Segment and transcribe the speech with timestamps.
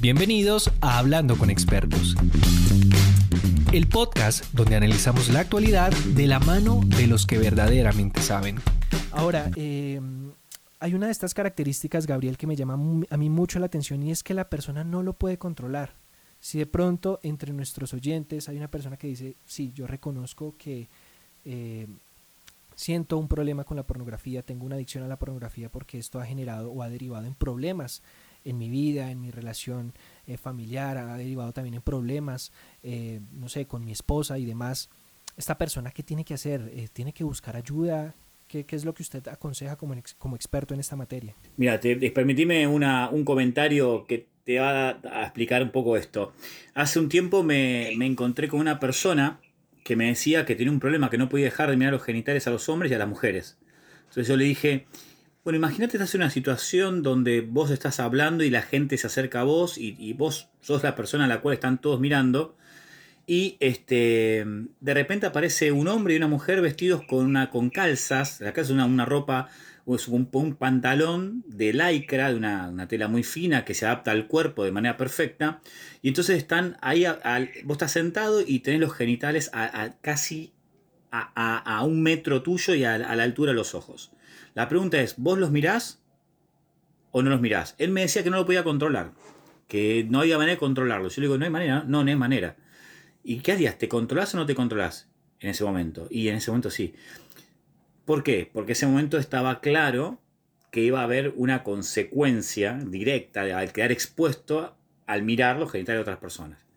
[0.00, 2.14] Bienvenidos a Hablando con Expertos,
[3.72, 8.60] el podcast donde analizamos la actualidad de la mano de los que verdaderamente saben.
[9.10, 10.00] Ahora, eh,
[10.78, 12.74] hay una de estas características, Gabriel, que me llama
[13.10, 15.94] a mí mucho la atención y es que la persona no lo puede controlar.
[16.38, 20.86] Si de pronto entre nuestros oyentes hay una persona que dice, sí, yo reconozco que
[21.44, 21.88] eh,
[22.76, 26.24] siento un problema con la pornografía, tengo una adicción a la pornografía porque esto ha
[26.24, 28.00] generado o ha derivado en problemas
[28.44, 29.92] en mi vida, en mi relación
[30.26, 34.90] eh, familiar, ha derivado también en problemas, eh, no sé, con mi esposa y demás.
[35.36, 36.70] Esta persona, ¿qué tiene que hacer?
[36.74, 38.14] Eh, ¿Tiene que buscar ayuda?
[38.46, 41.34] ¿Qué, ¿Qué, es lo que usted aconseja como, como experto en esta materia?
[41.56, 46.32] Mira, te, permitime una, un comentario que te va a, explicar un poco esto.
[46.74, 49.40] Hace un tiempo me, me encontré con una persona
[49.84, 52.46] que me decía que tenía un problema, que no podía dejar de mirar los genitales
[52.46, 53.58] a los hombres y a las mujeres.
[54.00, 54.86] Entonces yo le dije,
[55.44, 59.40] bueno, imagínate estás en una situación donde vos estás hablando y la gente se acerca
[59.40, 62.56] a vos y, vos sos la persona a la cual están todos mirando.
[63.26, 64.44] Y este,
[64.80, 68.72] de repente aparece un hombre y una mujer vestidos con, una, con calzas, la calza
[68.72, 69.48] es una, una ropa,
[69.94, 74.64] es un, pantalón de lycra, de una, tela muy fina que se adapta al cuerpo
[74.64, 75.60] de manera perfecta.
[76.02, 77.06] Y entonces están ahí,
[77.64, 80.52] vos estás sentado y tenés los genitales a, casi
[81.10, 84.12] a, un metro tuyo y a, la altura de los ojos.
[84.58, 86.02] La pregunta es, ¿vos los mirás
[87.12, 87.76] o no los mirás?
[87.78, 89.12] Él me decía que no lo podía controlar,
[89.68, 91.08] que no había manera de controlarlo.
[91.10, 92.56] Yo le digo, no hay manera, no, no hay manera.
[93.22, 93.78] ¿Y qué harías?
[93.78, 96.08] ¿Te controlás o no te controlás en ese momento?
[96.10, 96.92] Y en ese momento sí.
[98.04, 98.50] ¿Por qué?
[98.52, 100.20] Porque ese momento estaba claro
[100.72, 106.02] que iba a haber una consecuencia directa al quedar expuesto al mirar los genitales de
[106.02, 106.67] otras personas.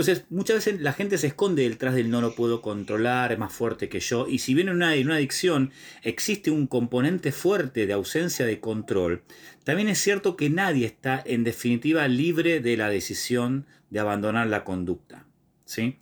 [0.00, 3.52] Entonces, muchas veces la gente se esconde detrás del no lo puedo controlar, es más
[3.52, 4.26] fuerte que yo.
[4.26, 9.24] Y si bien en una, una adicción existe un componente fuerte de ausencia de control,
[9.62, 14.64] también es cierto que nadie está en definitiva libre de la decisión de abandonar la
[14.64, 15.26] conducta.
[15.66, 15.98] ¿sí?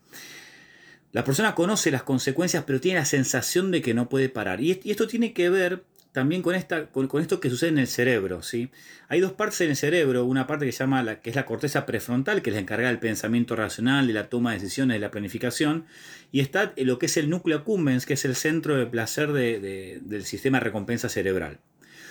[1.11, 4.61] La persona conoce las consecuencias, pero tiene la sensación de que no puede parar.
[4.61, 5.83] Y esto tiene que ver
[6.19, 8.43] también con, esta, con, esto que sucede en el cerebro.
[8.43, 8.71] ¿sí?
[9.06, 11.47] Hay dos partes en el cerebro, una parte que se llama la, que es la
[11.47, 14.99] corteza prefrontal, que es la encargada del pensamiento racional, de la toma de decisiones, de
[14.99, 15.87] la planificación,
[16.33, 20.25] y está lo que es el núcleo accumbens, que es el centro de placer del
[20.25, 21.61] sistema de recompensa cerebral.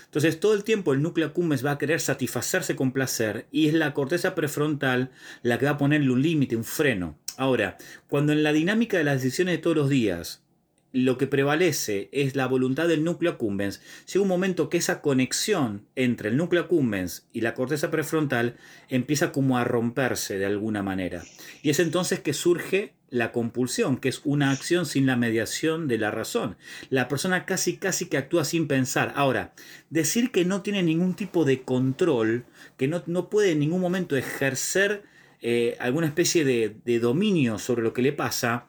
[0.06, 3.74] Entonces todo el tiempo el núcleo accumbens va a querer satisfacerse con placer y es
[3.74, 5.12] la corteza prefrontal
[5.44, 7.20] la que va a ponerle un límite, un freno.
[7.36, 10.47] Ahora, cuando en la dinámica de las decisiones de todos los días
[10.94, 15.86] lo que prevalece es la voluntad del núcleo accumbens, llega un momento que esa conexión
[15.96, 18.56] entre el núcleo accumbens y la corteza prefrontal
[18.90, 21.24] empieza como a romperse de alguna manera.
[21.62, 25.98] Y es entonces que surge la compulsión, que es una acción sin la mediación de
[25.98, 26.58] la razón.
[26.90, 29.14] La persona casi casi que actúa sin pensar.
[29.16, 29.54] Ahora,
[29.90, 34.18] decir que no tiene ningún tipo de control, que no, no puede en ningún momento
[34.18, 35.04] ejercer
[35.42, 38.66] eh, alguna especie de, de dominio sobre lo que le pasa,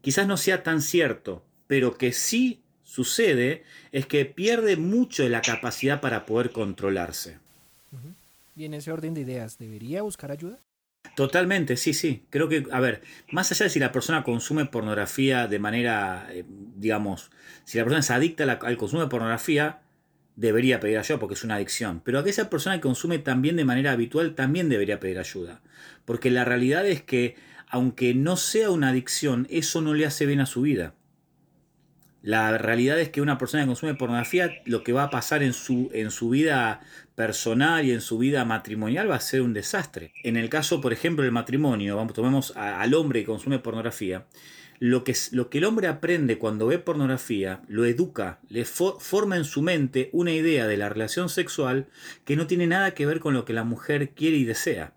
[0.00, 3.62] quizás no sea tan cierto pero que sí sucede
[3.92, 7.38] es que pierde mucho de la capacidad para poder controlarse.
[8.56, 10.58] Y en ese orden de ideas, ¿debería buscar ayuda?
[11.14, 12.24] Totalmente, sí, sí.
[12.30, 16.44] Creo que, a ver, más allá de si la persona consume pornografía de manera, eh,
[16.76, 17.30] digamos,
[17.64, 19.80] si la persona es adicta al consumo de pornografía,
[20.34, 22.00] debería pedir ayuda porque es una adicción.
[22.04, 25.60] Pero aquella persona que consume también de manera habitual también debería pedir ayuda.
[26.04, 27.36] Porque la realidad es que,
[27.68, 30.94] aunque no sea una adicción, eso no le hace bien a su vida.
[32.22, 35.52] La realidad es que una persona que consume pornografía, lo que va a pasar en
[35.52, 36.80] su, en su vida
[37.14, 40.12] personal y en su vida matrimonial va a ser un desastre.
[40.24, 44.26] En el caso, por ejemplo, del matrimonio, vamos, tomemos al hombre que consume pornografía,
[44.80, 49.44] lo que, lo que el hombre aprende cuando ve pornografía, lo educa, le forma en
[49.44, 51.88] su mente una idea de la relación sexual
[52.24, 54.92] que no tiene nada que ver con lo que la mujer quiere y desea.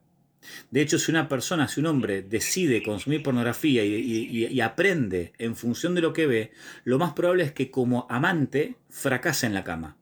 [0.70, 5.96] De hecho, si una persona, si un hombre decide consumir pornografía y, aprende en función
[5.96, 6.52] de lo que ve,
[6.84, 9.98] lo más probable es que como amante fracase en la cama.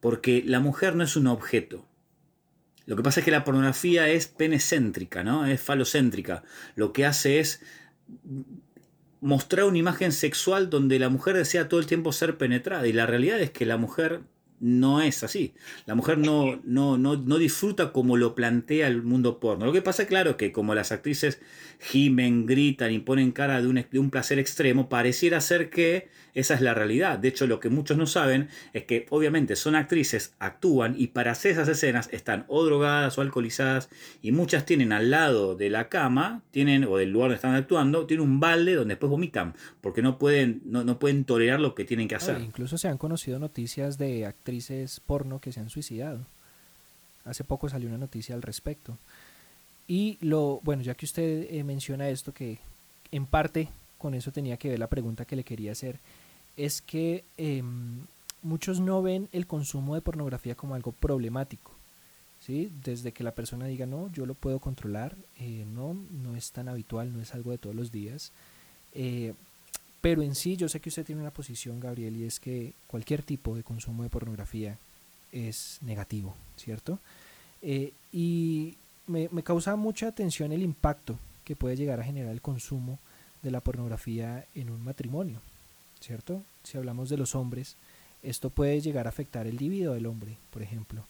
[0.00, 1.86] Porque la mujer no es un objeto.
[2.86, 5.46] Lo que pasa es que la pornografía es penecéntrica, ¿no?
[5.46, 6.44] Es falocéntrica.
[6.74, 7.62] Lo que hace es
[9.20, 12.86] mostrar una imagen sexual donde la mujer desea todo el tiempo ser penetrada.
[12.86, 14.20] Y la realidad es que la mujer
[14.64, 15.52] no es así.
[15.84, 19.66] La mujer no, no, no, no, disfruta como lo plantea el mundo porno.
[19.66, 21.38] Lo que pasa, claro, que como las actrices
[21.80, 26.54] gimen, gritan y ponen cara de un, de un placer extremo, pareciera ser que esa
[26.54, 27.18] es la realidad.
[27.18, 31.32] De hecho, lo que muchos no saben es que obviamente son actrices, actúan y para
[31.32, 33.90] hacer esas escenas están o drogadas o alcoholizadas
[34.22, 38.06] y muchas tienen al lado de la cama, tienen o del lugar donde están actuando,
[38.06, 41.84] tienen un balde donde después vomitan porque no pueden, no, no pueden tolerar lo que
[41.84, 42.40] tienen que hacer.
[42.40, 44.53] incluso se han conocido noticias de actrices
[45.06, 46.20] porno que se han suicidado.
[47.24, 48.98] Hace poco salió una noticia al respecto.
[49.86, 52.58] Y lo, bueno, ya que usted eh, menciona esto, que
[53.10, 53.68] en parte
[53.98, 55.98] con eso tenía que ver la pregunta que le quería hacer,
[56.56, 58.06] es que em,
[58.42, 61.72] muchos no ven el consumo de pornografía como algo problemático.
[62.40, 62.70] ¿sí?
[62.84, 66.68] Desde que la persona diga, no, yo lo puedo controlar, eh, no, no es tan
[66.68, 68.32] habitual, no es algo de todos los días.
[70.04, 72.74] Eh, pero en sí, yo sé que usted tiene una posición, Gabriel, y es que
[72.86, 74.78] cualquier tipo de consumo de pornografía
[75.32, 76.98] es negativo, ¿cierto?
[78.12, 82.98] y me, causa mucha atención el impacto que puede llegar a generar el consumo
[83.42, 85.40] de la pornografía en un matrimonio,
[85.98, 86.42] ¿cierto?
[86.62, 87.76] Si hablamos de los hombres,
[88.22, 91.06] esto puede llegar a afectar el libido del hombre, por ejemplo,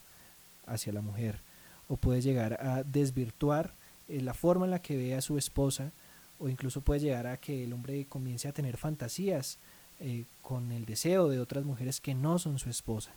[0.65, 1.41] hacia la mujer,
[1.89, 3.73] o puede llegar a desvirtuar
[4.07, 5.91] eh, la forma en la que ve a su esposa,
[6.39, 9.57] o incluso puede llegar a que el hombre comience a tener fantasías
[9.99, 13.11] eh, con el deseo de otras mujeres que no son su esposa,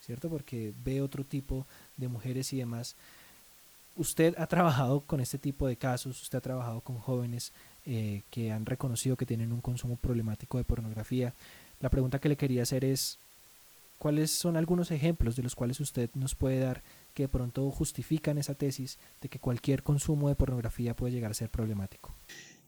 [0.00, 0.28] ¿cierto?
[0.28, 1.66] Porque ve otro tipo
[1.96, 2.96] de mujeres y demás
[3.96, 7.52] usted ha trabajado con este tipo de casos, usted ha trabajado con jóvenes
[7.86, 11.34] eh, que han reconocido que tienen un consumo problemático de pornografía.
[11.80, 13.18] La pregunta que le quería hacer es,
[13.98, 16.82] ¿cuáles son algunos ejemplos de los cuales usted nos puede dar
[17.14, 21.34] que de pronto justifican esa tesis de que cualquier consumo de pornografía puede llegar a
[21.34, 22.12] ser problemático?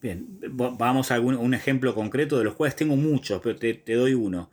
[0.03, 4.51] Bien, vamos a un ejemplo concreto de los cuales tengo muchos, pero te, doy uno.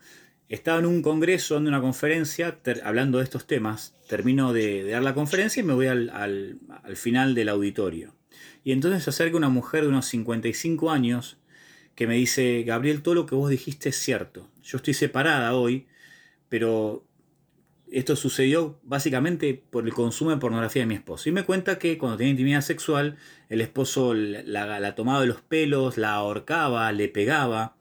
[0.48, 3.95] Estaba en un congreso, dando una conferencia, hablando de estos temas.
[4.07, 6.60] Termino de, dar la conferencia y me voy al,
[6.95, 8.16] final del auditorio.
[8.63, 11.38] Y entonces se acerca una mujer de unos 55 años
[11.95, 14.50] que me dice, Gabriel, todo lo que vos dijiste es cierto.
[14.63, 15.88] Yo estoy separada hoy,
[16.48, 17.06] pero
[17.94, 21.30] esto sucedió básicamente por el consumo de pornografía de mi esposo.
[21.30, 23.18] Y me cuenta que cuando tenía intimidad sexual,
[23.50, 27.78] el esposo la, tomaba de los pelos, la ahorcaba, le pegaba.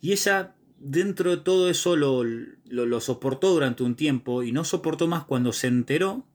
[0.00, 5.08] Y ella dentro de todo eso lo, lo, soportó durante un tiempo y no soportó
[5.08, 6.26] más cuando se enteró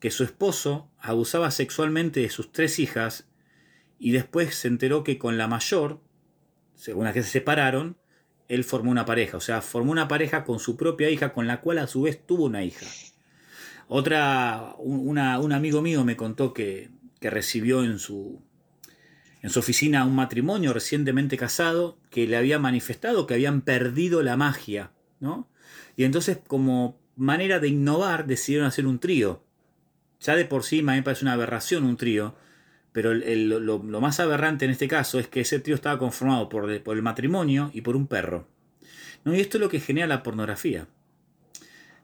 [0.00, 3.28] que su esposo abusaba sexualmente de sus tres hijas
[3.98, 6.00] y después se enteró que con la mayor,
[6.74, 7.96] según la que se separaron,
[8.48, 11.60] él formó una pareja, o sea, formó una pareja con su propia hija, con la
[11.60, 12.86] cual a su vez tuvo una hija.
[13.88, 18.42] Otra, un, un amigo mío me contó que, que recibió en su,
[19.40, 24.36] en su oficina un matrimonio recientemente casado que le había manifestado que habían perdido la
[24.36, 25.48] magia, ¿no?
[25.96, 29.42] Y entonces como manera de innovar decidieron hacer un trío.
[30.20, 32.34] Ya de por sí me parece una aberración un trío,
[32.94, 37.02] pero lo, más aberrante en este caso es que ese trío estaba conformado por, el
[37.02, 38.46] matrimonio y por un perro.
[39.24, 39.34] ¿No?
[39.34, 40.86] Y esto es lo que genera la pornografía.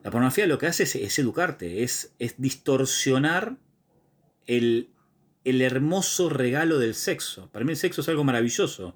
[0.03, 3.55] La pornografía lo que hace es, educarte, es, distorsionar
[4.47, 4.89] el,
[5.45, 7.49] el hermoso regalo del sexo.
[7.53, 8.93] Para mí el sexo es algo maravilloso,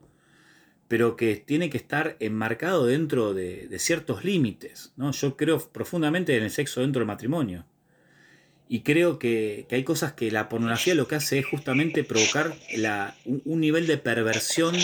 [0.89, 4.91] pero que tiene que estar enmarcado dentro de, ciertos límites.
[4.97, 5.13] ¿no?
[5.13, 7.65] Yo creo profundamente en el sexo dentro del matrimonio.
[8.67, 12.55] Y creo que, hay cosas que la pornografía lo que hace es justamente provocar
[13.25, 14.75] un, nivel de perversión,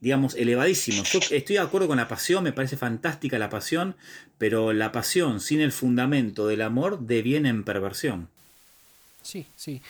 [0.00, 1.02] digamos, elevadísimo.
[1.04, 3.94] Yo estoy de acuerdo con la pasión, me parece fantástica la pasión,
[4.38, 8.28] pero la pasión sin el fundamento del amor deviene en perversión.
[9.22, 9.82] Sí, sí.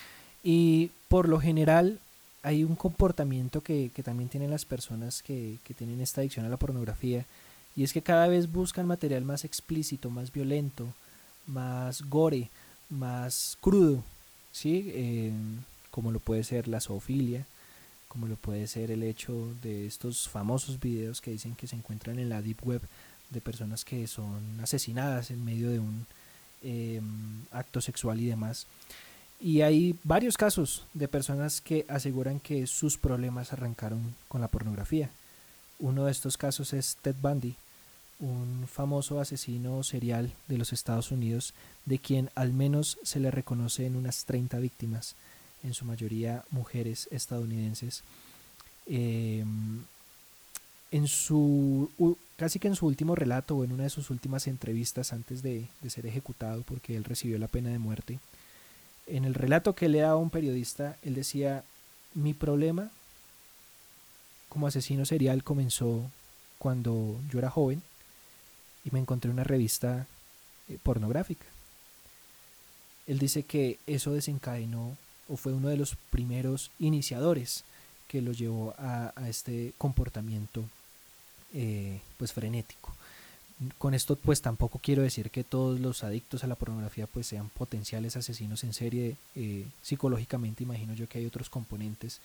[0.43, 1.99] Y por lo general
[2.45, 7.25] hay un comportamiento que, también tienen las personas que, tienen esta adicción a la pornografía
[7.75, 10.87] y es que cada vez buscan material más explícito, más violento,
[11.47, 12.49] más gore,
[12.89, 14.03] más crudo,
[14.51, 15.31] ¿sí?
[15.91, 17.45] Como lo puede ser la zoofilia,
[18.07, 22.17] como lo puede ser el hecho de estos famosos videos que dicen que se encuentran
[22.17, 22.81] en la deep web
[23.29, 26.05] de personas que son asesinadas en medio de un
[26.63, 28.67] em, acto sexual y demás.
[29.39, 35.09] Y hay varios casos de personas que aseguran que sus problemas arrancaron con la pornografía.
[35.79, 37.55] Uno de estos casos es Ted Bundy,
[38.19, 41.53] un famoso asesino serial de los Estados Unidos,
[41.85, 45.15] de quien al menos se le reconocen unas 30 víctimas,
[45.63, 48.03] en su mayoría mujeres estadounidenses.
[48.87, 49.83] Em,
[50.91, 51.89] en su
[52.37, 55.67] casi que en su último relato o en una de sus últimas entrevistas antes de
[55.87, 58.19] ser ejecutado porque él recibió la pena de muerte,
[59.07, 61.63] en el relato que le daba un periodista, él decía,
[62.13, 62.91] mi problema
[64.49, 66.09] como asesino serial comenzó
[66.57, 67.81] cuando yo era joven
[68.85, 70.07] y me encontré una revista
[70.69, 71.45] eh, pornográfica.
[73.07, 74.95] Él dice que eso desencadenó
[75.27, 77.63] o fue uno de los primeros iniciadores
[78.07, 80.63] que lo llevó a, este comportamiento
[81.53, 82.95] eh, pues frenético
[83.77, 87.49] con esto pues tampoco quiero decir que todos los adictos a la pornografía pues sean
[87.49, 92.19] potenciales asesinos en serie eh, psicológicamente imagino yo que hay otros componentes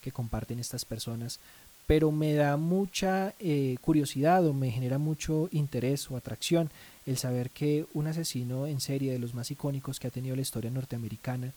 [0.00, 1.38] que comparten estas personas
[1.86, 6.70] pero me da mucha eh, curiosidad o me genera mucho interés o atracción
[7.06, 10.42] el saber que un asesino en serie de los más icónicos que ha tenido la
[10.42, 11.52] historia norteamericana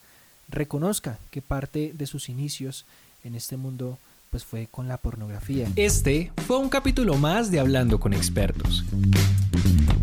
[0.48, 2.84] reconozca que parte de sus inicios
[3.24, 3.98] en este mundo
[4.30, 5.68] pues fue con la pornografía.
[5.76, 8.84] Este fue un capítulo más de Hablando con expertos.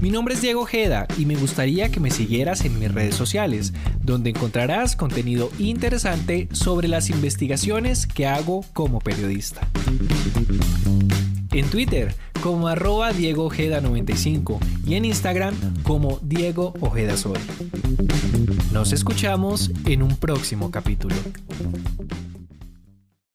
[0.03, 3.71] Mi nombre es Diego Ojeda y me gustaría que me siguieras en mis redes sociales,
[4.01, 9.65] donde encontrarás contenido interesante sobre las investigaciones que hago como periodista.
[11.53, 17.39] En Twitter como arroba Diego Ojeda 95 y en Instagram como Diego Ojeda Soy.
[18.73, 21.15] Nos escuchamos en un próximo capítulo.